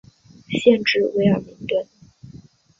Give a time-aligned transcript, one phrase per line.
[0.49, 1.85] 县治威尔明顿。